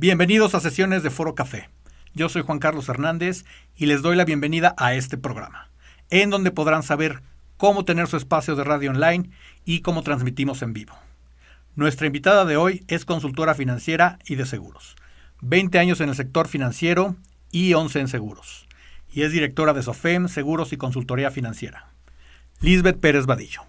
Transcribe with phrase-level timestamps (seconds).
[0.00, 1.68] Bienvenidos a sesiones de Foro Café.
[2.14, 3.44] Yo soy Juan Carlos Hernández
[3.76, 5.68] y les doy la bienvenida a este programa,
[6.08, 7.20] en donde podrán saber
[7.58, 9.28] cómo tener su espacio de radio online
[9.66, 10.94] y cómo transmitimos en vivo.
[11.76, 14.96] Nuestra invitada de hoy es consultora financiera y de seguros.
[15.42, 17.16] 20 años en el sector financiero
[17.50, 18.66] y 11 en seguros.
[19.12, 21.92] Y es directora de SOFEM, Seguros y Consultoría Financiera.
[22.62, 23.64] Lisbeth Pérez Vadillo.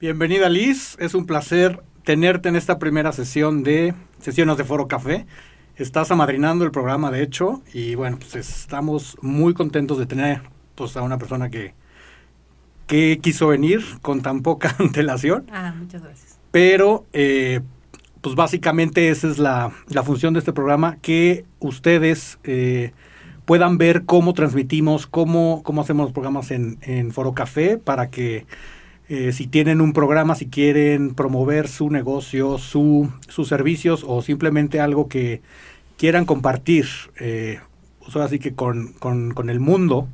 [0.00, 5.26] Bienvenida Liz, es un placer tenerte en esta primera sesión de sesiones de Foro Café.
[5.74, 10.42] Estás amadrinando el programa, de hecho, y bueno, pues estamos muy contentos de tener
[10.76, 11.74] pues, a una persona que,
[12.86, 15.46] que quiso venir con tan poca antelación.
[15.50, 16.38] Ah, muchas gracias.
[16.52, 17.60] Pero, eh,
[18.20, 22.92] pues básicamente esa es la, la, función de este programa, que ustedes eh,
[23.46, 28.46] puedan ver cómo transmitimos, cómo, cómo hacemos los programas en, en Foro Café, para que
[29.08, 34.80] eh, si tienen un programa, si quieren promover su negocio, su, sus servicios o simplemente
[34.80, 35.40] algo que
[35.96, 36.86] quieran compartir,
[37.18, 37.60] eh,
[38.00, 40.08] pues así que con, con, el mundo,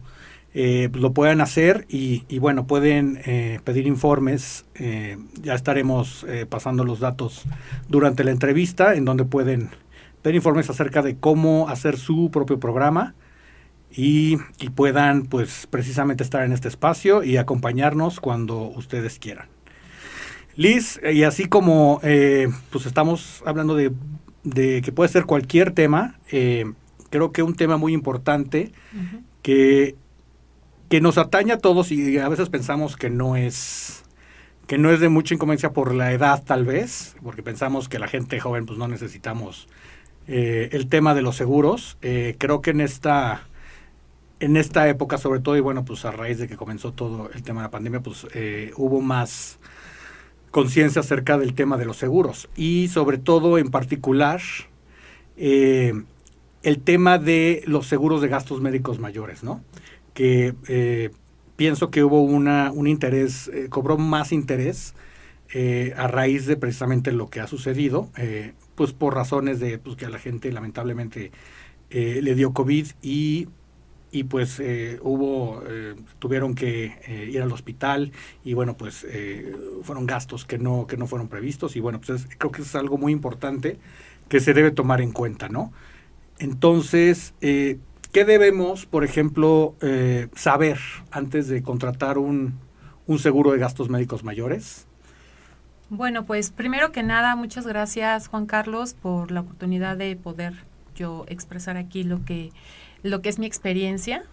[0.54, 4.64] eh, pues lo puedan hacer y, y bueno, pueden eh, pedir informes.
[5.42, 7.44] ya estaremos pasando los datos
[7.88, 9.70] durante la entrevista en donde pueden
[10.22, 13.14] pedir informes acerca de cómo hacer su propio programa
[13.96, 14.38] y,
[14.74, 19.46] puedan pues precisamente estar en este espacio y acompañarnos cuando ustedes quieran.
[20.56, 23.92] Liz, y así como eh, pues estamos hablando de,
[24.82, 26.64] que puede ser cualquier tema, eh,
[27.10, 28.72] creo que un tema muy importante
[29.42, 29.94] que,
[30.88, 34.04] que nos atañe a todos y a veces pensamos que no es
[34.66, 38.08] que no es de mucha inconveniencia por la edad tal vez, porque pensamos que la
[38.08, 39.68] gente joven pues no necesitamos
[40.26, 41.98] eh, el tema de los seguros.
[42.00, 43.42] creo que en esta
[44.44, 47.42] en esta época sobre todo y bueno pues a raíz de que comenzó todo el
[47.42, 49.58] tema de la pandemia pues eh, hubo más
[50.50, 52.48] conciencia acerca del tema de los seguros.
[52.54, 54.40] Y sobre todo en particular
[55.38, 55.94] eh,
[56.62, 59.64] el tema de los seguros de gastos médicos mayores no
[60.12, 61.10] que eh,
[61.56, 64.94] pienso que hubo una un interés cobró más interés
[65.96, 68.10] a raíz de precisamente lo que ha sucedido
[68.74, 71.30] pues por razones de pues que a la gente lamentablemente
[71.90, 73.48] le dio covid y
[74.14, 78.12] y pues eh, hubo, eh, tuvieron que eh, ir al hospital
[78.44, 79.04] y bueno, pues
[79.82, 82.96] fueron gastos que no, que no fueron previstos y bueno, pues creo que es algo
[82.96, 83.80] muy importante
[84.28, 85.72] que se debe tomar en cuenta, ¿no?
[86.38, 87.78] Entonces, ¿qué
[88.12, 89.74] debemos, por ejemplo,
[90.36, 90.78] saber
[91.10, 92.54] antes de contratar un,
[93.08, 94.86] un seguro de gastos médicos mayores?
[95.90, 100.54] Bueno, pues primero que nada, muchas gracias Juan Carlos por la oportunidad de poder
[100.94, 102.52] yo expresar aquí lo que
[103.04, 104.24] lo que es mi experiencia.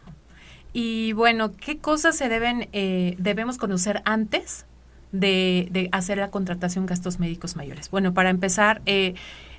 [0.74, 4.66] Y bueno, ¿qué cosas se deben, eh, debemos conocer antes
[5.12, 7.92] de, hacer la contratación gastos médicos mayores?
[7.92, 9.14] Bueno, para empezar, eh,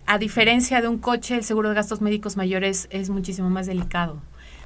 [0.06, 4.20] a diferencia de un coche, el seguro de gastos médicos mayores es muchísimo más delicado.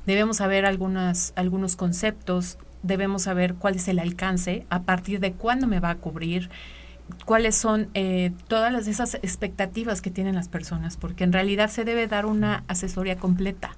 [0.06, 5.66] Debemos saber algunas, algunos conceptos, debemos saber cuál es el alcance, a partir de cuándo
[5.66, 6.48] me va a cubrir,
[7.24, 12.06] cuáles son eh, todas esas expectativas que tienen las personas, porque en realidad se debe
[12.06, 13.76] dar una asesoría completa.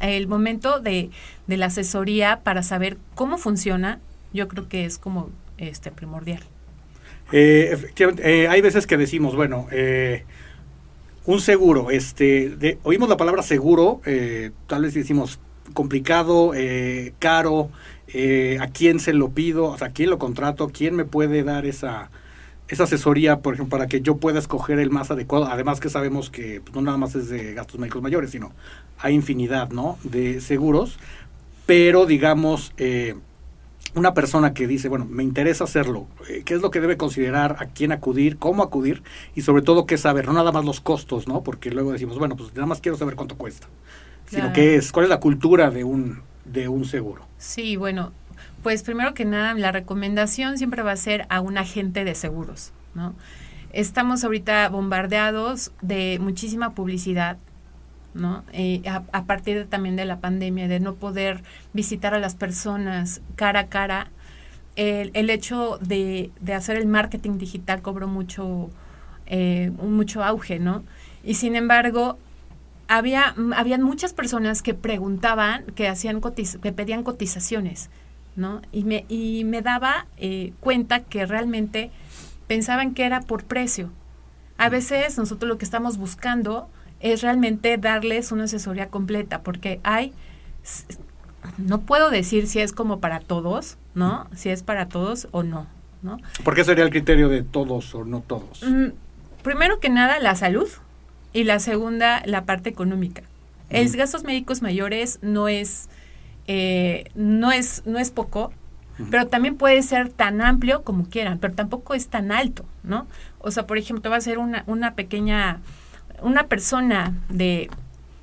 [0.00, 1.10] El momento de,
[1.46, 4.00] la asesoría para saber cómo funciona,
[4.32, 6.42] yo creo que es como este primordial.
[7.32, 10.24] Eh, efectivamente, eh, hay veces que decimos, bueno, eh,
[11.26, 14.00] un seguro, este, oímos la palabra seguro,
[14.66, 15.38] tal vez decimos
[15.74, 16.52] complicado,
[17.18, 17.70] caro,
[18.60, 22.10] a quién se lo pido, o sea, quién lo contrato, quién me puede dar esa,
[22.68, 25.46] esa asesoría, por ejemplo, para que yo pueda escoger el más adecuado.
[25.46, 28.52] Además que sabemos que pues, no nada más es de gastos médicos mayores, sino
[28.98, 29.98] hay infinidad, ¿no?
[30.04, 30.98] De seguros.
[31.66, 33.14] Pero, digamos, eh,
[33.94, 37.56] una persona que dice, bueno, me interesa hacerlo, eh, ¿qué es lo que debe considerar?
[37.58, 38.38] ¿A quién acudir?
[38.38, 39.02] ¿Cómo acudir?
[39.34, 40.26] Y sobre todo, ¿qué saber?
[40.26, 41.42] No nada más los costos, ¿no?
[41.42, 43.66] Porque luego decimos, bueno, pues nada más quiero saber cuánto cuesta.
[44.30, 47.22] Sino qué es, cuál es la cultura de un, de un seguro.
[47.38, 48.12] Sí, bueno,
[48.62, 52.72] pues primero que nada, la recomendación siempre va a ser a un agente de seguros,
[52.94, 53.14] ¿no?
[53.72, 57.36] Estamos ahorita bombardeados de muchísima publicidad,
[58.14, 58.44] ¿no?
[58.52, 61.42] Eh, a, partir también de la pandemia, de no poder
[61.72, 64.08] visitar a las personas cara a cara,
[64.76, 68.70] el, hecho de, de, hacer el marketing digital cobró mucho,
[69.26, 70.84] eh, mucho auge, ¿no?
[71.24, 72.16] Y sin embargo,
[72.88, 77.90] había, muchas personas que preguntaban, que hacían que pedían cotizaciones
[78.38, 78.62] ¿no?
[78.72, 81.90] Y me, y me daba eh, cuenta que realmente
[82.46, 83.90] pensaban que era por precio.
[84.56, 86.68] A veces nosotros lo que estamos buscando
[87.00, 90.12] es realmente darles una asesoría completa, porque hay,
[91.58, 94.26] no puedo decir si es como para todos, ¿no?
[94.34, 95.66] Si es para todos o no,
[96.02, 96.18] ¿no?
[96.44, 98.62] ¿Por qué sería el criterio de todos o no todos?
[98.66, 98.88] Mm,
[99.42, 100.68] primero que nada, la salud
[101.32, 103.22] y la segunda, la parte económica.
[103.70, 105.90] El gastos médicos mayores no es,
[106.48, 108.52] eh, no es, no es poco,
[109.10, 113.06] pero también puede ser tan amplio como quieran, pero tampoco es tan alto, ¿no?
[113.38, 115.60] O sea, por ejemplo, va a ser una, una pequeña,
[116.20, 117.70] una persona de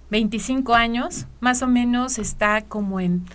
[0.10, 3.25] 25 años, más o menos está como en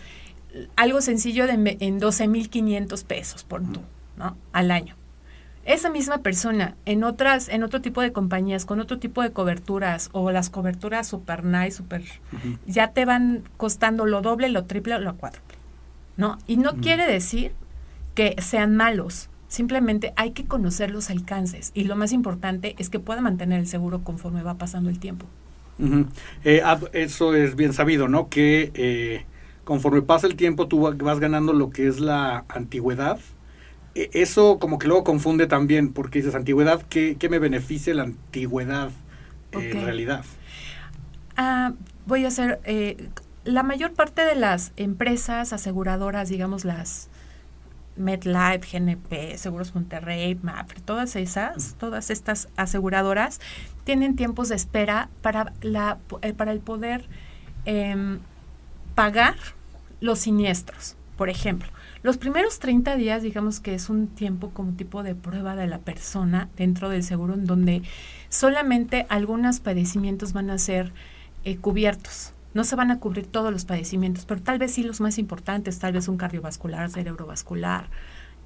[0.76, 3.80] algo sencillo de, en 12.500 pesos por tú,
[4.18, 4.36] ¿no?
[4.52, 4.99] Al año.
[5.64, 10.08] Esa misma persona en otras, en otro tipo de compañías, con otro tipo de coberturas,
[10.12, 12.02] o las coberturas super nice, super,
[12.66, 15.58] ya te van costando lo doble, lo triple, lo cuádruple,
[16.16, 16.38] ¿no?
[16.46, 17.52] Y no quiere decir
[18.14, 22.98] que sean malos, simplemente hay que conocer los alcances, y lo más importante es que
[22.98, 25.26] pueda mantener el seguro conforme va pasando el tiempo.
[26.44, 26.62] Eh,
[26.94, 28.28] eso es bien sabido, ¿no?
[28.28, 29.24] Que eh,
[29.64, 33.20] conforme pasa el tiempo tú vas ganando lo que es la antigüedad.
[34.12, 38.90] Eso como que luego confunde también, porque dices antigüedad, ¿qué, me beneficia la antigüedad
[39.52, 40.24] eh, en realidad?
[41.36, 41.72] Ah,
[42.06, 42.60] voy a hacer,
[43.44, 47.08] la mayor parte de las empresas aseguradoras, digamos las
[47.96, 53.40] MedLife, GNP, Seguros Monterrey, MAPRE, todas esas, todas estas aseguradoras
[53.84, 57.08] tienen tiempos de espera para, la, eh, para el poder
[57.64, 58.20] em,
[58.94, 59.36] pagar
[60.00, 60.96] los siniestros.
[61.16, 61.68] Por ejemplo,
[62.02, 65.78] los primeros 30 días, digamos que es un tiempo como tipo de prueba de la
[65.78, 67.82] persona dentro del seguro, en donde
[68.30, 70.92] solamente algunos padecimientos van a ser
[71.44, 72.32] eh, cubiertos.
[72.54, 75.78] No se van a cubrir todos los padecimientos, pero tal vez sí los más importantes,
[75.78, 77.90] tal vez un cardiovascular, cerebrovascular,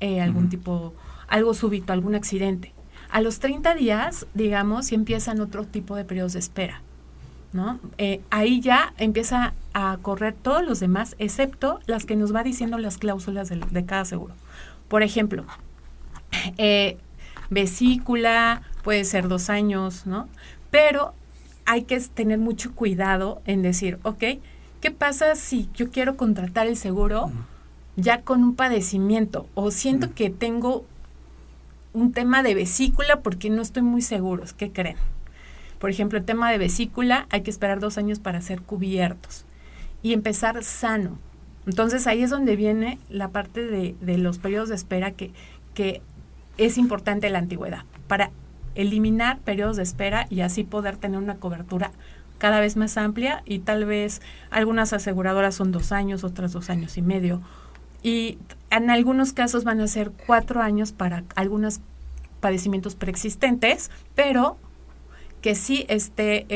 [0.00, 0.94] eh, algún tipo,
[1.28, 2.74] algo súbito, algún accidente.
[3.08, 6.82] A los 30 días, digamos, y empiezan otro tipo de periodos de espera.
[7.54, 7.78] ¿No?
[7.98, 12.76] Eh, ahí ya empieza a correr todos los demás, excepto las que nos va diciendo
[12.78, 14.34] las cláusulas de, cada seguro.
[14.88, 15.44] Por ejemplo,
[16.58, 16.98] eh,
[17.50, 20.28] vesícula, puede ser dos años, ¿no?
[20.70, 21.14] Pero
[21.64, 24.24] hay que tener mucho cuidado en decir, ok,
[24.80, 27.30] ¿qué pasa si yo quiero contratar el seguro
[27.96, 30.84] ya con un padecimiento o siento que tengo
[31.92, 34.42] un tema de vesícula porque no estoy muy seguro?
[34.58, 34.96] ¿Qué creen?
[35.84, 39.44] Por ejemplo, el tema de vesícula hay que esperar dos años para ser cubiertos
[40.02, 41.19] y empezar sano.
[41.66, 45.31] Entonces ahí es donde viene la parte de, los periodos de espera que,
[45.75, 46.00] que
[46.56, 47.82] es importante la antigüedad.
[48.08, 48.31] Para
[48.75, 51.90] eliminar periodos de espera y así poder tener una cobertura
[52.38, 56.96] cada vez más amplia y tal vez algunas aseguradoras son dos años, otras dos años
[56.96, 57.42] y medio.
[58.02, 58.38] Y
[58.70, 61.80] en algunos casos van a ser cuatro años para algunos
[62.40, 64.56] padecimientos preexistentes, pero
[65.44, 66.46] que sí esté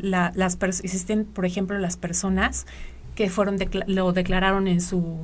[0.00, 2.66] las existen, por ejemplo, las personas
[3.14, 5.18] que fueron lo declararon en su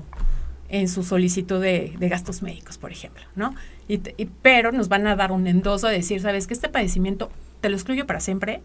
[0.69, 3.55] en su solicitud de, gastos médicos, por ejemplo, ¿no?
[4.43, 7.31] Pero nos van a dar un endoso de decir, ¿sabes que este padecimiento
[7.63, 8.61] te lo excluyo para siempre?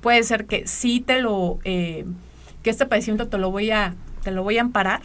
[0.00, 2.04] Puede ser que sí te lo, eh,
[2.64, 3.94] que este padecimiento te lo voy a,
[4.24, 5.02] te lo voy a amparar,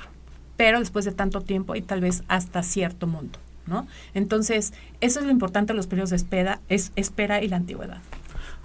[0.56, 3.38] pero después de tanto tiempo y tal vez hasta cierto monto,
[3.68, 3.88] ¿no?
[4.14, 8.02] Entonces, eso es lo importante de los periodos de espera, es espera y la antigüedad.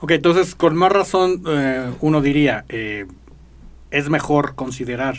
[0.01, 3.07] Ok, entonces, con más razón, eh, uno diría, eh,
[3.91, 5.17] es mejor considerar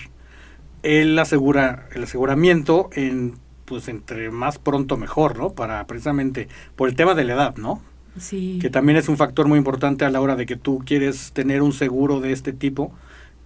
[0.84, 3.36] él asegura el aseguramiento en
[3.66, 5.52] pues entre más pronto mejor, ¿no?
[5.54, 7.82] Para precisamente por el tema de la edad, ¿no?
[8.20, 8.60] Sí.
[8.62, 11.62] Que también es un factor muy importante a la hora de que tú quieres tener
[11.62, 12.94] un seguro de este tipo,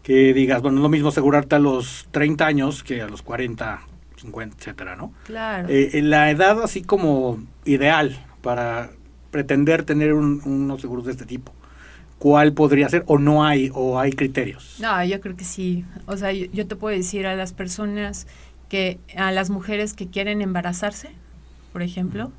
[0.02, 3.82] que digas, bueno, es lo mismo asegurarte a los 30 años que a los 40,
[4.18, 5.14] 50, etcétera, ¿no?
[5.26, 5.68] Claro.
[5.70, 8.92] Eh, la edad así como ideal para
[9.32, 11.54] pretender tener unos seguros de este tipo
[12.20, 14.78] cuál podría ser o no hay o hay criterios.
[14.80, 15.86] No, yo creo que sí.
[16.06, 18.28] O sea, yo, te puedo decir a las personas
[18.70, 21.12] que, a las mujeres que quieren embarazarse,
[21.74, 22.32] por ejemplo,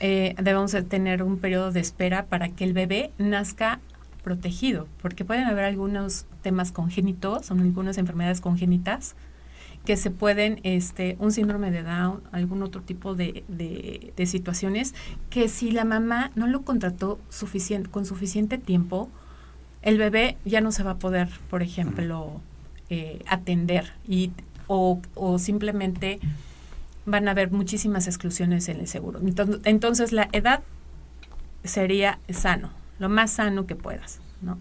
[0.00, 3.80] eh, debemos tener un periodo de espera para que el bebé nazca
[4.22, 9.14] protegido, porque pueden haber algunos temas congénitos, son algunas enfermedades congénitas
[9.86, 14.94] que se pueden, este, un síndrome de Down, algún otro tipo de, de, situaciones,
[15.30, 19.08] que si la mamá no lo contrató suficiente, con suficiente tiempo,
[19.80, 22.40] el bebé ya no se va a poder, por ejemplo,
[22.90, 24.32] eh, atender y,
[24.66, 26.18] o, o, simplemente
[27.06, 29.20] van a haber muchísimas exclusiones en el seguro.
[29.20, 30.62] Entonces, entonces la edad
[31.62, 34.58] sería sano, lo más sano que puedas, ¿no?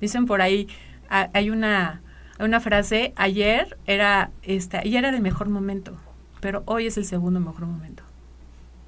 [0.00, 0.68] Dicen por ahí,
[1.08, 2.02] hay una
[2.44, 5.92] una frase, ayer era, esta, ayer era el mejor momento,
[6.40, 8.02] pero hoy es el segundo mejor momento.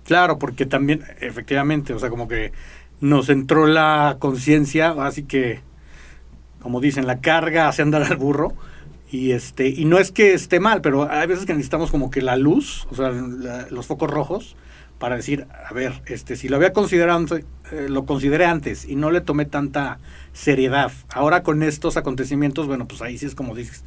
[0.05, 2.53] Claro, porque también, efectivamente, o sea, como que
[3.01, 5.61] nos entró la conciencia, así que,
[6.61, 8.55] como dicen, la carga hace andar al burro,
[9.11, 12.23] Y este y no es que esté mal, pero hay veces que necesitamos como que
[12.23, 13.11] la luz, o sea,
[13.71, 14.57] los focos rojos
[15.03, 19.11] para decir, a ver, este si lo había considerado eh, lo consideré antes y no
[19.11, 19.99] le tomé tanta
[20.33, 20.93] seriedad.
[21.13, 23.83] Ahora con estos acontecimientos, bueno, pues ahí sí es como dices,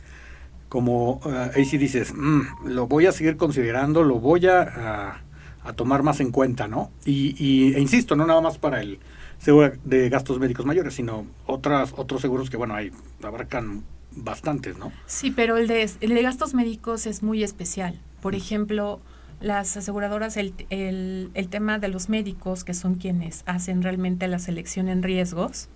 [0.67, 5.21] como eh, ahí sí dices, mm, lo voy a seguir considerando, lo voy a,
[5.63, 6.91] a, tomar más en cuenta, ¿no?
[7.05, 8.99] Y, y e insisto, no nada más para el
[9.37, 12.91] seguro de gastos médicos mayores, sino otras otros seguros que, bueno, hay
[13.23, 14.91] abarcan bastantes, ¿no?
[15.05, 18.01] Sí, pero el de, el de gastos médicos es muy especial.
[18.21, 18.35] Por mm.
[18.35, 18.99] ejemplo,
[19.41, 24.39] las aseguradoras, el, el, el, tema de los médicos, que son quienes hacen realmente la
[24.39, 25.69] selección en riesgos,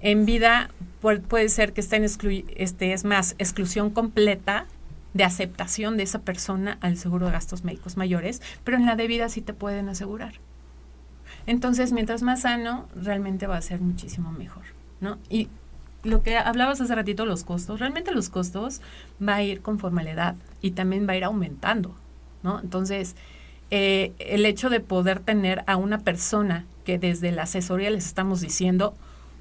[0.00, 4.66] en vida puede, ser que estén este, es más, exclusión completa
[5.14, 9.06] de aceptación de esa persona al seguro de gastos médicos mayores, pero en la de
[9.06, 10.34] vida sí te pueden asegurar.
[11.46, 14.64] Entonces, mientras más sano, realmente va a ser muchísimo mejor,
[15.00, 15.18] ¿no?
[15.28, 15.48] Y
[16.04, 18.80] lo que hablabas hace ratito, los costos, realmente los costos
[19.26, 21.96] va a ir conforme a la edad y también va a ir aumentando,
[22.42, 22.60] ¿no?
[22.60, 23.16] Entonces,
[23.70, 28.40] eh, el hecho de poder tener a una persona que desde la asesoría les estamos
[28.40, 28.94] diciendo,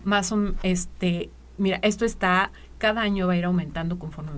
[0.03, 4.31] más o este, mira, esto está, cada año va a ir aumentando conforme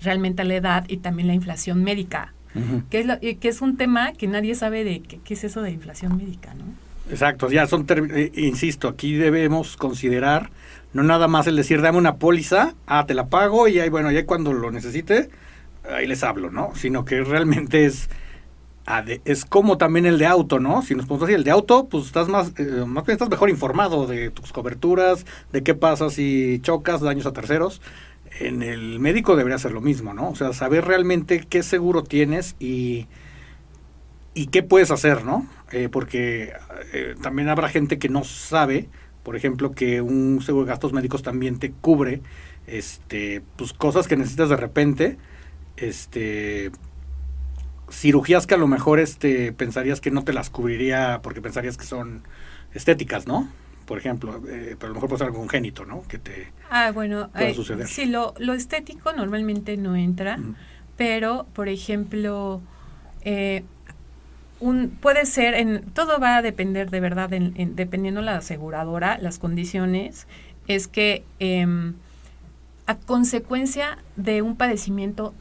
[0.00, 2.32] realmente la edad y también la inflación médica,
[2.88, 6.16] que, es que es un tema que nadie sabe de qué, es eso de inflación
[6.16, 6.64] médica, ¿no?
[7.10, 10.50] Exacto, ya son, eh, insisto, aquí debemos considerar
[10.94, 14.10] no nada más el decir, dame una póliza, ah, te la pago y ahí, bueno,
[14.12, 15.28] ya cuando lo necesite,
[15.90, 16.74] ahí les hablo, ¿no?
[16.74, 18.08] Sino que realmente es
[19.24, 20.82] es como también el de auto, ¿no?
[20.82, 23.48] Si nos ponemos así, el de auto, pues estás más, eh, más bien estás mejor
[23.48, 27.80] informado de tus coberturas, de qué pasa si chocas, daños a terceros.
[28.40, 30.28] En el médico debería ser lo mismo, ¿no?
[30.30, 33.06] O sea, saber realmente qué seguro tienes y,
[34.34, 35.46] y qué puedes hacer, ¿no?
[35.72, 36.52] Eh, porque
[36.92, 38.88] eh, también habrá gente que no sabe,
[39.22, 42.20] por ejemplo, que un seguro de gastos médicos también te cubre,
[42.66, 45.16] este, pues cosas que necesitas de repente,
[45.76, 46.70] este,
[47.90, 51.84] cirugías que a lo mejor este pensarías que no te las cubriría porque pensarías que
[51.84, 52.22] son
[52.72, 53.48] estéticas, ¿no?
[53.86, 56.02] Por ejemplo, eh, pero a lo mejor puede ser algo congénito, ¿no?
[56.08, 57.54] Que te ah, bueno, eh,
[57.86, 60.38] Sí, lo, lo estético normalmente no entra,
[60.96, 62.62] pero, por ejemplo,
[63.22, 63.62] eh,
[64.60, 69.38] un, puede ser, en, todo va a depender de verdad, en, dependiendo la aseguradora, las
[69.38, 70.26] condiciones,
[70.66, 71.94] es que em,
[72.86, 75.34] a consecuencia de un padecimiento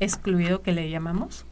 [0.00, 1.46] excluido que le llamamos,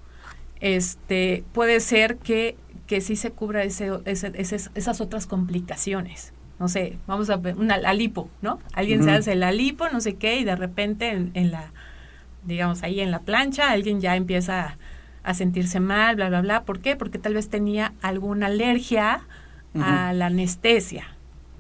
[0.61, 6.33] este, puede ser que, que sí se cubra ese, esas otras complicaciones.
[6.59, 8.59] No sé, vamos a ver, una, la lipo, ¿no?
[8.73, 11.71] Alguien se hace la lipo, no sé qué, y de repente en, la,
[12.45, 14.79] digamos, ahí en la plancha, alguien ya empieza
[15.23, 16.65] a, sentirse mal, bla, bla, bla.
[16.65, 16.97] ¿Por qué?
[16.97, 19.21] Porque tal vez tenía alguna alergia
[19.79, 21.05] a la anestesia,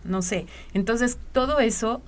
[0.04, 0.46] no sé.
[0.72, 2.00] Entonces, todo eso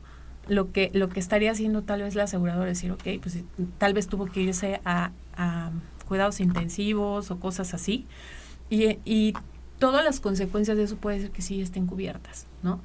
[0.48, 3.38] lo que, lo que estaría haciendo tal vez la aseguradora es decir, ok, pues
[3.78, 5.10] tal vez tuvo que irse a,
[6.06, 8.06] cuidados intensivos o cosas así.
[8.70, 9.34] Y, y,
[9.78, 12.80] todas las consecuencias de eso puede ser que sí estén cubiertas, ¿no?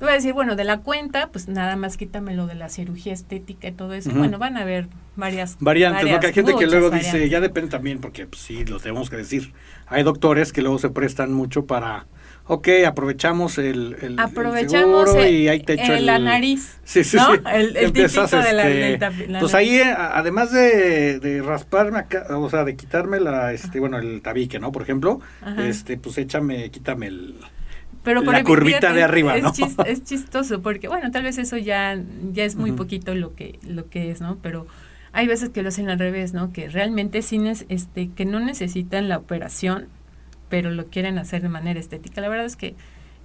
[0.00, 3.12] Voy a decir, bueno, de la cuenta, pues nada más quítame lo de la cirugía
[3.12, 4.10] estética y todo eso.
[4.10, 7.98] Bueno, van a haber varias variantes, porque hay gente que luego dice, ya depende también,
[8.00, 9.52] porque pues, sí, lo tenemos que decir.
[9.86, 12.06] Hay doctores que luego se prestan mucho para
[12.48, 16.78] ok, aprovechamos el, el, aprovechamos seguro y ahí te echo el, la nariz.
[16.82, 17.34] Sí, sí, ¿no?
[17.34, 17.40] sí.
[17.52, 18.08] El, el de
[18.52, 23.78] la, este, Pues ahí, además de, de rasparme acá, o sea, de quitarme la, este,
[23.80, 24.72] bueno, el tabique, ¿no?
[24.72, 25.20] Por ejemplo,
[25.58, 27.34] este, pues échame, quítame el...
[28.02, 29.52] Pero la curvita de arriba, es, ¿no?
[29.84, 32.00] es chistoso porque, bueno, tal vez eso ya,
[32.32, 34.38] ya es muy poquito lo que, lo que es, ¿no?
[34.40, 34.66] Pero
[35.12, 36.52] hay veces que lo hacen al revés, ¿no?
[36.52, 39.88] Que realmente cines, este, que no necesitan la operación,
[40.48, 42.20] pero lo quieren hacer de manera estética.
[42.20, 42.74] La verdad es que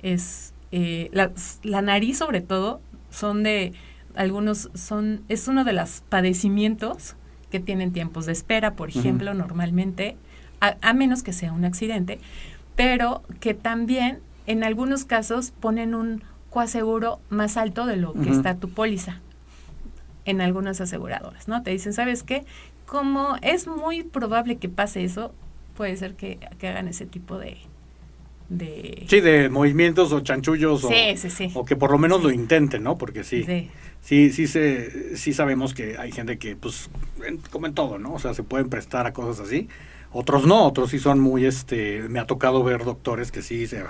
[0.02, 1.32] es eh, la,
[1.64, 3.74] la, nariz sobre todo son de
[4.16, 7.16] algunos son es uno de los padecimientos
[7.54, 10.18] que tienen tiempos de espera, por ejemplo, normalmente
[10.60, 12.20] a, menos que sea un accidente,
[12.76, 18.56] pero que también en algunos casos ponen un coaseguro más alto de lo que está
[18.56, 19.20] tu póliza
[20.26, 21.62] en algunas aseguradoras, ¿no?
[21.62, 22.44] Te dicen, ¿sabes qué?
[22.88, 25.32] Como es muy probable que pase eso,
[25.76, 27.58] puede ser que, hagan ese tipo de,
[28.50, 29.06] de...
[29.08, 30.90] Sí, de movimientos o chanchullos o,
[31.56, 32.98] o, que por lo menos lo intenten, ¿no?
[32.98, 33.46] Porque sí,
[34.02, 36.90] sí, sí, se, sí sabemos que hay gente que, pues,
[37.52, 38.14] como en todo, ¿no?
[38.14, 39.68] O sea, se pueden prestar a cosas así.
[40.12, 43.84] Otros no, otros sí son muy, este, me ha tocado ver doctores que sí se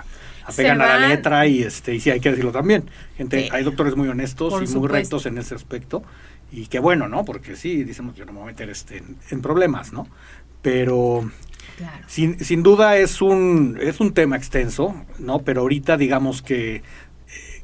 [0.46, 2.84] apegan a la letra y, este, y sí hay que decirlo también.
[3.18, 6.02] Gente, hay doctores muy honestos y muy rectos en ese aspecto
[6.50, 7.26] y qué bueno, ¿no?
[7.26, 10.08] Porque sí, decimos que no me voy a meter este, en problemas, ¿no?
[10.62, 11.30] Pero
[12.06, 15.40] sin, sin duda es un, es un tema extenso, ¿no?
[15.40, 16.82] Pero ahorita digamos que eh,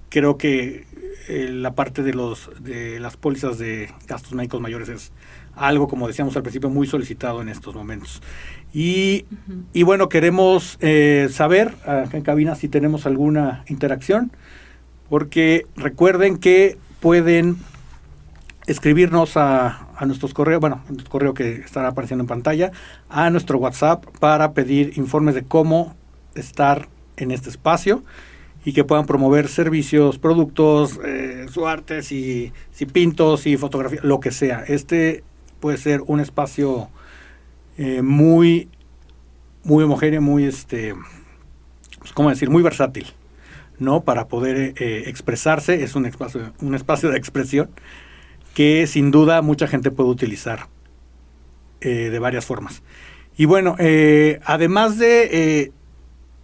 [0.08, 0.86] creo que
[1.28, 5.12] eh, la parte de los de las pólizas de gastos médicos mayores es
[5.54, 8.22] algo, como decíamos al principio, muy solicitado en estos momentos.
[8.72, 9.26] Y,
[9.72, 14.32] y bueno, queremos eh, saber acá en cabina si tenemos alguna interacción,
[15.08, 17.56] porque recuerden que pueden
[18.66, 22.72] escribirnos a, a nuestros correos, bueno, el correo que estará apareciendo en pantalla,
[23.10, 25.94] a nuestro WhatsApp para pedir informes de cómo
[26.34, 26.88] estar
[27.18, 28.02] en este espacio
[28.64, 34.20] y que puedan promover servicios, productos, eh, su arte, si, si pintos, si fotografía, lo
[34.20, 34.64] que sea.
[34.66, 35.22] Este
[35.60, 36.88] puede ser un espacio
[37.76, 38.70] eh, muy,
[39.64, 40.94] muy homogéneo, muy, este,
[41.98, 42.48] pues, ¿cómo decir?
[42.48, 43.06] Muy versátil,
[43.78, 44.00] ¿no?
[44.00, 47.68] Para poder eh, expresarse, es un espacio, un espacio de expresión
[48.60, 50.66] que sin duda mucha gente puede utilizar
[51.80, 52.82] de varias formas.
[53.38, 53.74] Y bueno,
[54.44, 55.72] además de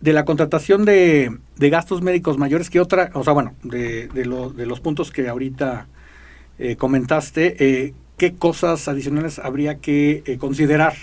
[0.00, 4.22] de la contratación de, de, gastos médicos mayores, que otra, o sea, bueno, de, de,
[4.22, 5.88] de los puntos que ahorita
[6.58, 10.94] eh, comentaste, eh, ¿qué cosas adicionales habría que eh, considerar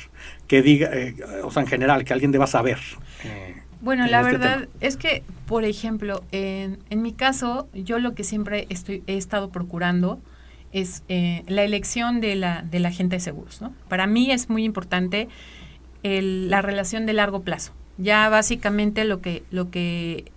[0.48, 0.91] que diga,
[1.43, 2.79] o sea, en general, que alguien deba saber?
[3.82, 8.24] bueno, la este verdad es que, por ejemplo, en, en, mi caso, yo lo que
[8.24, 10.20] siempre estoy, he estado procurando
[10.74, 13.74] es la elección de la, de la agente de seguros, ¿no?
[13.88, 15.30] Para mí es muy importante
[16.03, 20.32] el, la relación de largo plazo ya básicamente lo que, lo que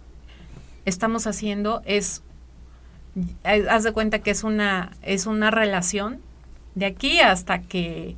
[0.84, 2.22] estamos haciendo es,
[3.44, 6.20] haz de cuenta que es una, es una relación
[6.74, 8.16] de aquí hasta que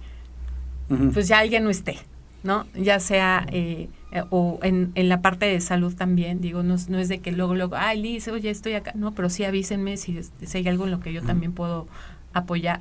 [1.13, 1.99] pues ya alguien no esté,
[2.43, 2.67] ¿no?
[2.75, 3.89] Ya sea eh,
[4.31, 7.55] o en, en, la parte de salud también, digo, no, no, es de que luego,
[7.55, 10.91] luego, ay, Liz, oye, estoy acá, no, pero sí avísenme si, si hay algo en
[10.91, 11.87] lo que yo también puedo
[12.33, 12.81] apoyar,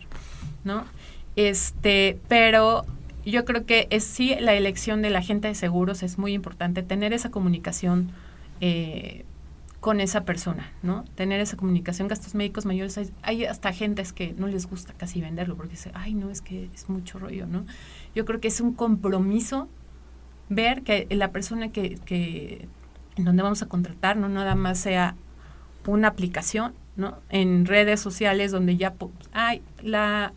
[0.63, 0.85] ¿no?
[1.35, 2.85] Este, pero
[3.25, 6.81] yo creo que es sí la elección de la gente de seguros es muy importante,
[6.81, 8.11] tener esa comunicación
[8.61, 9.25] eh,
[9.79, 11.03] con esa persona, ¿no?
[11.15, 15.55] Tener esa comunicación, gastos médicos mayores, hay, hasta gentes que no les gusta casi venderlo
[15.55, 17.65] porque dicen, ay, no, es que es mucho rollo, ¿no?
[18.15, 19.69] Yo creo que es un compromiso
[20.49, 22.67] ver que la persona que, que
[23.15, 25.15] en donde vamos a contratar no nada más sea
[25.85, 27.17] una aplicación, ¿no?
[27.29, 28.93] En redes sociales donde ya,
[29.33, 30.33] ay, la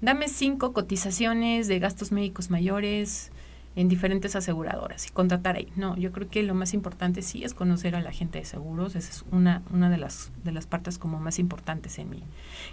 [0.00, 3.30] dame cinco cotizaciones de gastos médicos mayores
[3.76, 5.68] en diferentes aseguradoras y contratar ahí.
[5.76, 8.96] No, yo creo que lo más importante sí es conocer a la gente de seguros,
[8.96, 12.22] esa es una, una de, las, de las partes como más importantes en mí.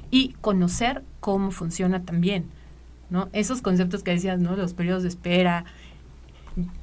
[0.10, 2.46] Y conocer cómo funciona también,
[3.10, 3.30] ¿no?
[3.32, 4.56] Esos conceptos que decías, ¿no?
[4.56, 5.66] Los periodos de espera.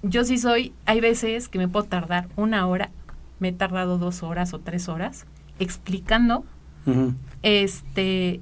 [0.02, 2.90] Yo sí soy, hay veces que me puedo tardar una hora,
[3.40, 5.26] me he tardado dos horas o tres horas
[5.58, 6.44] explicando
[7.42, 8.40] este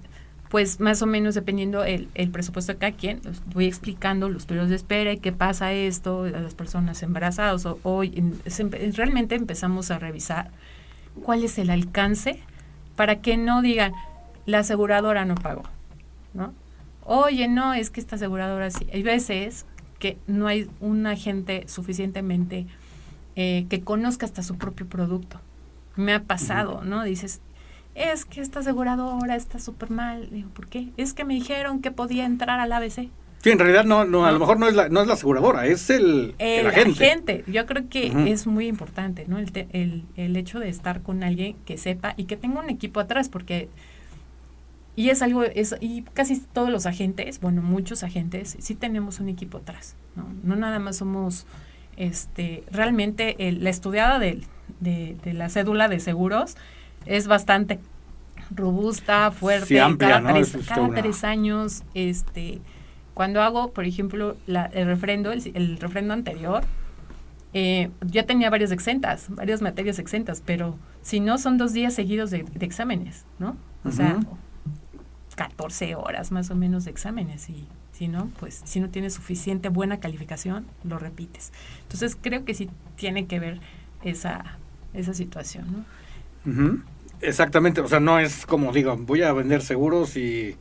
[0.53, 3.23] pues más o menos dependiendo el, el presupuesto de cada quien,
[3.55, 7.64] voy explicando los periodos de espera y qué pasa esto a las personas embarazadas.
[7.64, 8.23] O, hoy
[8.92, 10.51] realmente empezamos a revisar
[11.23, 12.38] cuál es el alcance
[12.97, 13.92] para que no digan
[14.45, 15.62] la aseguradora no pagó,
[16.35, 16.53] ¿no?
[17.05, 18.87] Oye, no, es que esta aseguradora sí.
[18.92, 19.64] Hay veces
[20.03, 22.67] que no hay un agente suficientemente
[23.37, 25.41] eh, que conozca hasta su propio producto.
[25.95, 27.05] Me ha pasado, ¿no?
[27.05, 27.41] Dices,
[27.95, 30.29] es que esta aseguradora está súper mal.
[30.33, 30.88] Digo, ¿por qué?
[30.97, 33.11] Es que me dijeron que podía entrar al ABC.
[33.45, 35.67] Sí, en realidad no, no, a lo mejor no es la, no es la aseguradora,
[35.67, 37.45] es el, el, agente.
[37.47, 39.38] Yo creo que es muy importante, ¿no?
[39.38, 42.99] El, el, el, hecho de estar con alguien que sepa y que tenga un equipo
[42.99, 43.69] atrás, porque
[44.94, 49.28] y es algo, es, y casi todos los agentes, bueno, muchos agentes, sí tenemos un
[49.28, 50.26] equipo atrás, ¿no?
[50.42, 51.46] No nada más somos,
[51.96, 54.42] este, realmente la estudiada de,
[54.81, 56.57] de, de la cédula de seguros
[57.07, 57.78] es bastante
[58.55, 60.22] robusta, fuerte, cada,
[60.94, 62.61] tres, años, este,
[63.14, 66.64] cuando hago, por ejemplo, la, el refrendo, el, refrendo anterior,
[67.55, 72.31] eh, ya tenía varias exentas, varias materias exentas, pero si no son dos días seguidos
[72.31, 73.57] de, exámenes, ¿no?
[73.85, 74.20] O sea,
[75.35, 79.68] 14 horas más o menos de exámenes y si no, pues si no tienes suficiente
[79.68, 81.53] buena calificación, lo repites.
[81.83, 83.61] Entonces creo que sí tiene que ver
[84.03, 84.59] esa,
[84.95, 85.85] esa situación,
[86.45, 86.83] ¿no?
[87.21, 90.57] Exactamente, o sea, no es como digo, voy a vender seguros y,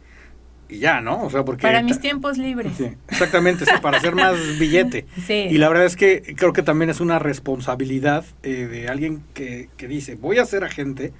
[0.69, 1.23] ya, ¿no?
[1.23, 1.63] O sea, porque...
[1.63, 2.73] Para mis tiempos libres.
[2.77, 5.05] Sí, exactamente, sí, para hacer más billete.
[5.25, 5.47] Sí.
[5.49, 9.69] Y la verdad es que creo que también es una responsabilidad eh, de alguien que,
[9.77, 11.13] que, dice, voy a ser agente,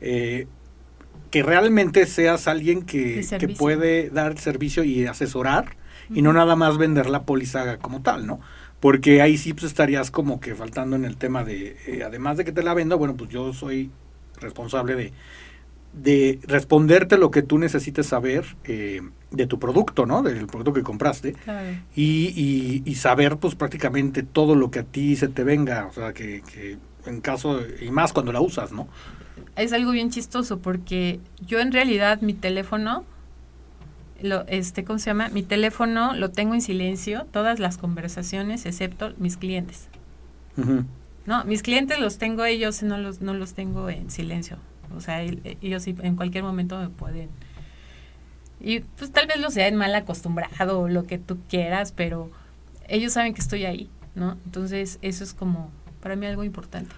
[0.00, 0.46] eh,
[1.30, 5.76] que realmente seas alguien que, que, puede dar servicio y asesorar
[6.10, 8.40] y no nada más vender la póliza como tal, ¿no?
[8.80, 12.44] Porque ahí sí pues, estarías como que faltando en el tema de, eh, además de
[12.44, 13.90] que te la vendo, bueno, pues yo soy
[14.40, 15.12] responsable de,
[15.92, 20.22] de responderte lo que tú necesites saber eh, de tu producto, ¿no?
[20.22, 21.34] Del producto que compraste.
[21.94, 25.86] Y, y, saber, pues, prácticamente todo lo que a ti se te venga.
[25.86, 28.88] O sea, que, que en caso, y más cuando la usas, ¿no?
[29.58, 33.04] Es algo bien chistoso porque yo en realidad mi teléfono,
[34.22, 35.28] lo, este, ¿cómo se llama?
[35.30, 39.88] Mi teléfono lo tengo en silencio, todas las conversaciones, excepto mis clientes.
[41.26, 44.56] No, mis clientes los tengo ellos, no los, no los tengo en silencio.
[44.96, 47.28] O sea, ellos en cualquier momento me pueden...
[48.60, 52.30] Y pues tal vez los sean mal acostumbrado o lo que tú quieras, pero
[52.88, 54.36] ellos saben que estoy ahí, ¿no?
[54.46, 56.92] Entonces eso es como para mí algo importante.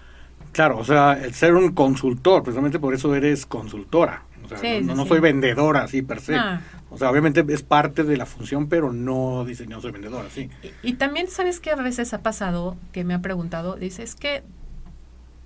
[0.51, 4.23] Claro, o sea, el ser un consultor, precisamente por eso eres consultora.
[4.43, 6.35] O sea, no, soy vendedora así per se.
[6.35, 6.61] Ah.
[6.89, 10.49] O sea, obviamente es parte de la función, pero no dice no soy vendedora, sí.
[10.83, 12.75] Y, también, ¿sabes qué a veces ha pasado?
[12.91, 14.43] Que me ha preguntado, dice, es que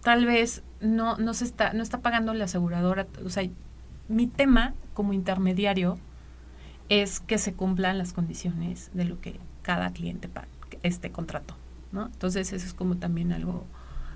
[0.02, 3.06] tal vez no, no se está, no está pagando la aseguradora.
[3.24, 3.48] O sea,
[4.08, 6.00] mi tema como intermediario
[6.90, 10.30] es que se cumplan las condiciones de lo que cada cliente
[10.84, 11.56] este contrato,
[11.92, 12.06] ¿no?
[12.06, 13.66] Entonces eso es como también algo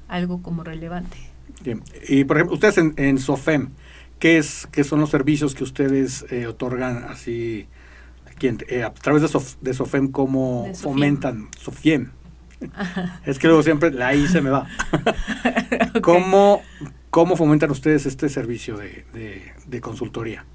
[0.09, 1.17] algo como relevante.
[1.63, 1.83] Bien.
[2.07, 3.69] Y por ejemplo, ustedes en, SOFEM,
[4.19, 7.67] ¿qué, es, ¿qué son los servicios que ustedes eh, otorgan así
[8.25, 10.11] aquí eh, a través de, de SOFEM?
[10.11, 11.47] ¿Cómo fomentan?
[11.57, 12.11] SOFIEM.
[13.25, 14.67] Es que luego siempre la I se me va.
[16.01, 16.61] ¿Cómo,
[17.09, 20.45] ¿Cómo fomentan ustedes este servicio de, consultoría?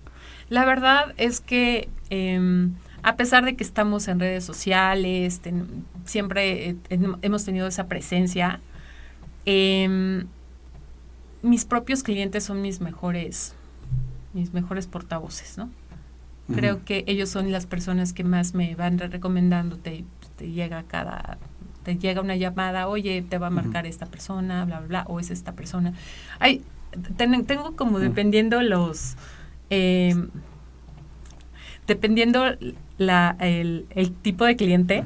[0.50, 5.40] La verdad es que em, a pesar de que estamos en redes sociales,
[6.04, 6.76] siempre eh,
[7.22, 8.60] hemos tenido esa presencia,
[9.46, 10.26] Em,
[11.42, 13.54] mis propios clientes son mis mejores,
[14.32, 15.70] mis mejores portavoces, ¿no?
[16.54, 20.04] Creo que ellos son las personas que más me van recomendando, te,
[20.40, 21.38] llega cada,
[21.84, 25.20] te llega una llamada, oye, te va a marcar esta persona, bla, bla, bla, o
[25.20, 25.94] es esta persona.
[26.40, 26.62] Hay,
[27.16, 29.16] tengo como dependiendo los,
[29.70, 30.28] em,
[31.86, 32.44] dependiendo
[32.98, 35.02] la, el, el, tipo de cliente,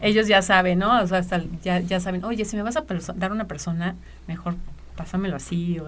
[0.00, 1.00] ellos ya saben, ¿no?
[1.02, 2.84] O sea, hasta ya, ya saben, oye, si me vas a
[3.16, 4.56] dar una persona, mejor
[4.96, 5.86] pásamelo así, o,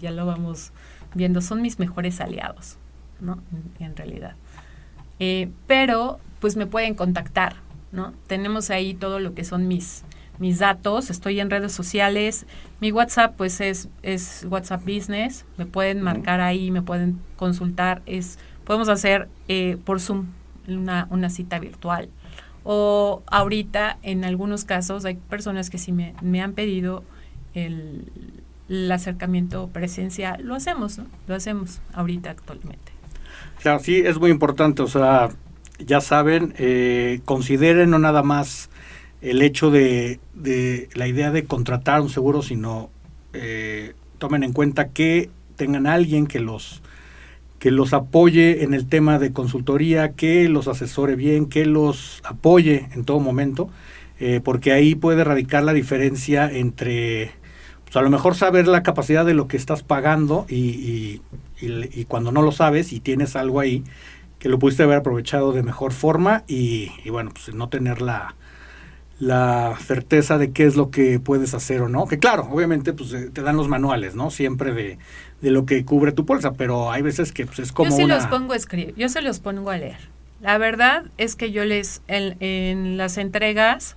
[0.00, 0.72] ya lo vamos
[1.14, 1.40] viendo.
[1.40, 2.78] Son mis mejores aliados,
[3.20, 3.42] ¿no?
[3.78, 4.34] En, realidad.
[5.18, 7.56] Eh, pero, pues me pueden contactar,
[7.92, 8.12] ¿no?
[8.26, 10.04] Tenemos ahí todo lo que son mis,
[10.38, 12.46] mis datos, estoy en redes sociales,
[12.80, 18.38] mi WhatsApp pues es, es WhatsApp Business, me pueden marcar ahí, me pueden consultar, es,
[18.64, 20.26] podemos hacer eh, por Zoom
[20.68, 22.10] una, una cita virtual
[22.68, 27.04] o ahorita, en algunos casos, hay personas que me, me han pedido
[27.54, 28.10] el,
[28.90, 30.42] acercamiento presencial.
[30.42, 31.06] Lo hacemos, ¿no?
[31.28, 32.90] Lo hacemos ahorita actualmente.
[33.62, 34.82] Claro, sí, es muy importante.
[34.82, 35.28] O sea,
[35.78, 38.68] ya saben, eh, consideren no nada más
[39.20, 42.90] el hecho de, de, la idea de contratar un seguro, sino
[43.32, 46.82] eh, tomen en cuenta que tengan alguien que los
[47.66, 52.86] que los apoye en el tema de consultoría, que los asesore bien, que los apoye
[52.94, 53.68] en todo momento,
[54.20, 57.32] eh, porque ahí puede radicar la diferencia entre,
[57.82, 61.20] pues a lo mejor saber la capacidad de lo que estás pagando y,
[61.60, 63.82] y, cuando no lo sabes y tienes algo ahí
[64.38, 68.36] que lo pudiste haber aprovechado de mejor forma y, bueno, pues no tener la,
[69.18, 72.06] la certeza de qué es lo que puedes hacer o no.
[72.06, 74.30] Que claro, obviamente pues eh, te dan los manuales, ¿no?
[74.30, 74.98] Siempre de,
[75.40, 78.04] de lo que cubre tu bolsa, pero hay veces que pues, es como Yo sí
[78.04, 79.98] los pongo a escribir, yo se los pongo a leer.
[80.40, 83.96] La verdad es que yo les, en, en las entregas,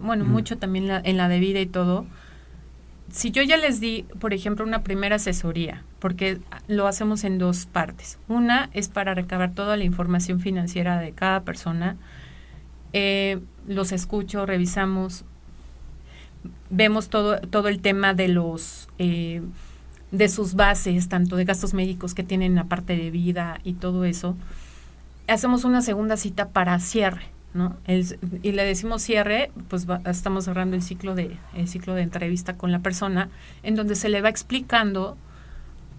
[0.00, 2.06] bueno, mucho también en la de vida y todo,
[3.10, 7.66] si yo ya les di, por ejemplo, una primera asesoría, porque lo hacemos en dos
[7.66, 8.18] partes.
[8.28, 11.96] Una es para recabar toda la información financiera de cada persona.
[12.92, 15.24] Eh, los escucho, revisamos,
[16.70, 18.88] vemos todo, todo el tema de los...
[18.98, 19.42] Eh,
[20.10, 24.04] de sus bases, tanto de gastos médicos que tienen la parte de vida y todo
[24.04, 24.36] eso,
[25.26, 27.76] hacemos una segunda cita para cierre, ¿no?
[27.86, 32.72] y le decimos cierre, pues estamos cerrando el ciclo de el ciclo de entrevista con
[32.72, 33.28] la persona,
[33.62, 35.16] en donde se le va explicando,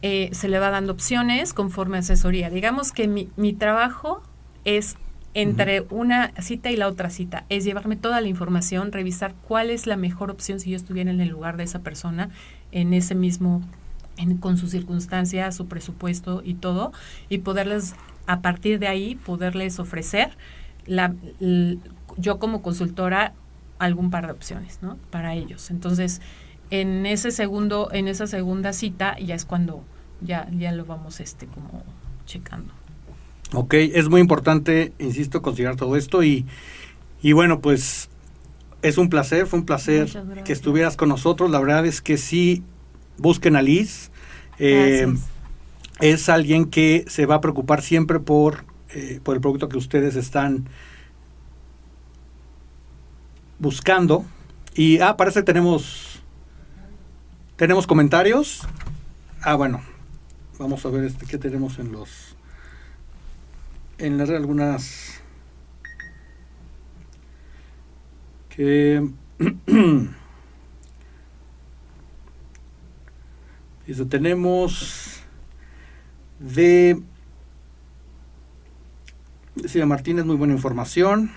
[0.02, 2.50] eh, se le va dando opciones conforme asesoría.
[2.50, 4.24] Digamos que mi, mi trabajo
[4.66, 4.96] es
[5.34, 9.88] entre una cita y la otra cita, es llevarme toda la información, revisar cuál es
[9.88, 12.30] la mejor opción si yo estuviera en el lugar de esa persona
[12.72, 13.62] en ese mismo
[14.40, 16.92] con sus circunstancias, su presupuesto y todo,
[17.30, 17.96] y poderles,
[18.28, 20.32] a partir de ahí, poderles ofrecer
[20.86, 21.14] la,
[22.18, 23.34] yo como consultora
[23.78, 24.98] algún par de opciones, ¿no?
[25.10, 25.72] Para ellos.
[25.72, 26.22] Entonces,
[26.70, 29.84] en ese segundo, en esa segunda cita ya es cuando
[30.22, 31.84] ya, ya lo vamos este como
[32.26, 32.74] checando.
[33.54, 36.46] Ok, es muy importante, insisto, considerar todo esto y,
[37.22, 38.10] y bueno, pues
[38.82, 40.10] es un placer, fue un placer
[40.46, 41.50] que estuvieras con nosotros.
[41.50, 42.64] La verdad es que sí,
[43.18, 44.12] busquen a Liz.
[44.60, 45.08] Eh,
[46.00, 50.16] es alguien que se va a preocupar siempre por, eh, por el producto que ustedes
[50.16, 50.68] están
[53.58, 54.26] buscando.
[54.76, 56.22] Y, ah, parece que tenemos,
[57.56, 58.68] tenemos comentarios.
[59.42, 59.82] Ah, bueno.
[60.58, 62.36] Vamos a ver este qué tenemos en los
[64.00, 65.22] en las algunas
[68.50, 69.08] que
[73.88, 75.24] Dice, tenemos
[76.40, 77.02] de
[79.56, 81.32] Decía Martínez, muy buena información,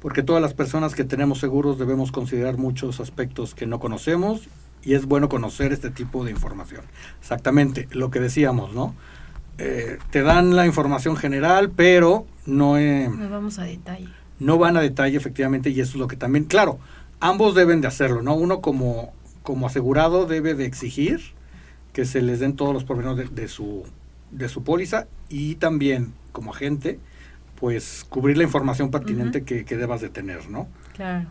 [0.00, 4.48] porque todas las personas que tenemos seguros debemos considerar muchos aspectos que no conocemos
[4.82, 6.82] y es bueno conocer este tipo de información.
[7.20, 8.94] Exactamente, lo que decíamos, ¿no?
[9.60, 12.78] Eh, te dan la información general, pero no...
[12.78, 14.08] no vamos a detalle.
[14.38, 16.78] No van a detalle, efectivamente, y eso es lo que también, claro,
[17.20, 18.34] ambos deben de hacerlo, ¿no?
[18.34, 21.20] Uno como, como asegurado debe de exigir
[21.92, 23.84] que se les den todos los pormenores de, de, su,
[24.30, 26.98] de su póliza y también como agente
[27.60, 30.66] pues cubrir la información pertinente que, debas de tener, ¿no?
[30.94, 31.28] Claro.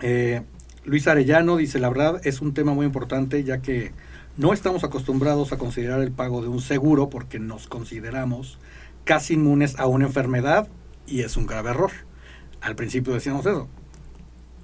[0.00, 0.42] Eh,
[0.84, 3.92] Luis Arellano dice, la verdad es un tema muy importante ya que
[4.40, 8.58] no estamos acostumbrados a considerar el pago de un seguro porque nos consideramos
[9.04, 10.66] casi inmunes a una enfermedad
[11.06, 11.90] y es un grave error.
[12.62, 13.68] Al principio decíamos eso.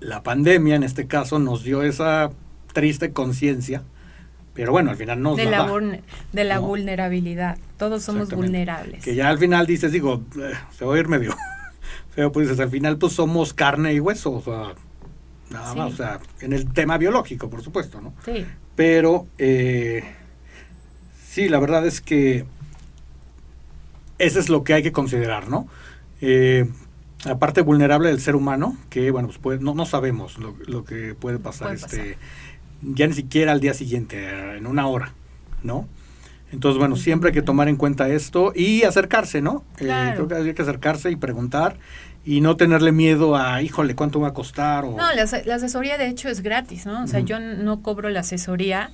[0.00, 2.30] La pandemia en este caso nos dio esa
[2.72, 3.82] triste conciencia
[4.54, 5.66] pero bueno, al final no de la,
[6.32, 7.58] de la vulnerabilidad.
[7.76, 9.04] Todos somos vulnerables.
[9.04, 11.36] Que ya al final dices, digo, eh, se va a ir medio
[12.14, 14.74] pero pues al final pues somos carne y hueso, o sea,
[15.56, 18.14] nada más, o sea, en el tema biológico, por supuesto, ¿no?
[18.24, 18.46] Sí.
[18.74, 20.04] Pero eh,
[21.28, 22.44] sí, la verdad es que
[24.18, 25.68] eso es lo que hay que considerar, ¿no?
[26.20, 26.68] Eh,
[27.24, 31.14] la parte vulnerable del ser humano, que bueno, pues no, no sabemos lo, lo que
[31.14, 32.16] puede pasar, este
[32.82, 35.12] ya ni siquiera al día siguiente, en una hora,
[35.62, 35.88] ¿no?
[36.52, 39.64] Entonces, bueno, siempre hay que tomar en cuenta esto y acercarse, ¿no?
[39.78, 41.76] Eh, creo que hay que acercarse y preguntar
[42.26, 44.84] y no tenerle miedo a, híjole, ¿cuánto va a costar?
[44.84, 44.96] O...
[44.96, 47.04] No, la, asesoría de hecho es gratis, ¿no?
[47.04, 48.90] O sea, yo no cobro la asesoría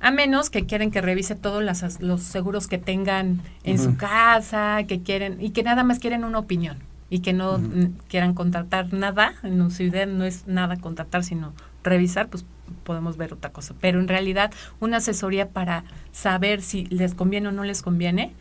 [0.00, 1.62] a menos que quieren que revise todos
[2.00, 6.38] los seguros que tengan en su casa, que quieren y que nada más quieren una
[6.38, 6.78] opinión
[7.10, 7.60] y que no
[8.08, 11.52] quieran contratar nada, en su idea no es nada contratar, sino
[11.84, 12.46] revisar, pues
[12.84, 13.74] podemos ver otra cosa.
[13.78, 18.32] Pero en realidad una asesoría para saber si les conviene o no les conviene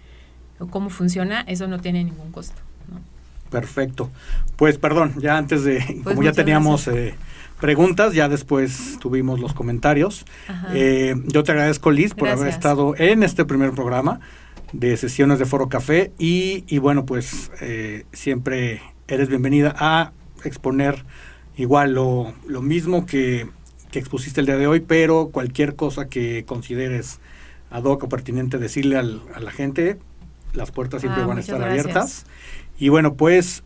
[0.60, 2.68] o cómo funciona, eso no tiene ningún costo.
[3.49, 4.09] Perfecto.
[4.55, 7.15] Pues perdón, ya antes de, pues como ya teníamos eh,
[7.59, 10.25] preguntas, ya después tuvimos los comentarios.
[10.73, 14.19] Eh, yo te agradezco, Liz, por haber estado en este primer programa
[14.73, 20.12] de sesiones de Foro Café y, y bueno, pues eh, siempre eres bienvenida a
[20.43, 21.05] exponer
[21.57, 23.47] igual lo, lo mismo que
[23.91, 27.19] que expusiste el día de hoy, pero cualquier cosa que consideres
[27.71, 29.97] ad hoc o pertinente decirle al, a la gente,
[30.53, 32.25] las puertas siempre ah, van a estar abiertas.
[32.79, 33.63] Y bueno, pues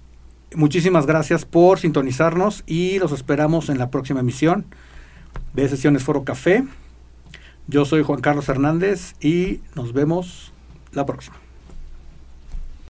[0.55, 4.65] muchísimas gracias por sintonizarnos y los esperamos en la próxima emisión
[5.53, 6.63] de Sesiones Foro Café.
[7.67, 10.51] Yo soy Juan Carlos Hernández y nos vemos
[10.91, 11.42] la próxima.